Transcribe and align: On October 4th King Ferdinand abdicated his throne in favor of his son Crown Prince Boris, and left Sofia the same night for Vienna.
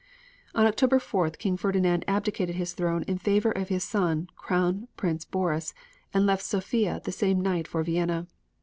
On 0.55 0.65
October 0.65 0.97
4th 0.97 1.37
King 1.37 1.57
Ferdinand 1.57 2.03
abdicated 2.07 2.55
his 2.55 2.73
throne 2.73 3.03
in 3.03 3.19
favor 3.19 3.51
of 3.51 3.69
his 3.69 3.83
son 3.83 4.29
Crown 4.35 4.87
Prince 4.97 5.25
Boris, 5.25 5.75
and 6.11 6.25
left 6.25 6.41
Sofia 6.41 6.99
the 7.03 7.11
same 7.11 7.39
night 7.39 7.67
for 7.67 7.83
Vienna. 7.83 8.25